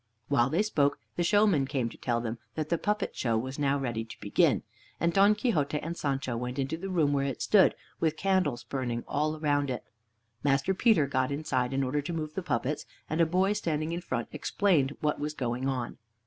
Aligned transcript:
While 0.29 0.49
they 0.49 0.63
spoke, 0.63 0.97
the 1.15 1.21
showman 1.21 1.67
came 1.67 1.87
to 1.89 1.95
tell 1.97 2.21
them 2.21 2.39
that 2.55 2.69
the 2.69 2.79
puppet 2.79 3.15
show 3.15 3.37
was 3.37 3.59
now 3.59 3.77
ready 3.77 4.03
to 4.03 4.19
begin, 4.19 4.63
and 4.99 5.13
Don 5.13 5.35
Quixote 5.35 5.77
and 5.79 5.95
Sancho 5.95 6.35
went 6.35 6.57
into 6.57 6.75
the 6.75 6.89
room 6.89 7.13
where 7.13 7.27
it 7.27 7.39
stood, 7.43 7.75
with 7.99 8.17
candles 8.17 8.63
burning 8.63 9.03
all 9.07 9.39
round 9.39 9.69
it. 9.69 9.83
Master 10.43 10.73
Peter 10.73 11.05
got 11.05 11.31
inside 11.31 11.71
in 11.71 11.83
order 11.83 12.01
to 12.01 12.13
move 12.13 12.33
the 12.33 12.41
puppets, 12.41 12.87
and 13.11 13.21
a 13.21 13.27
boy 13.27 13.53
standing 13.53 13.91
in 13.91 14.01
front 14.01 14.27
explained 14.31 14.97
what 15.01 15.19
was 15.19 15.35
going 15.35 15.67
on. 15.69 15.99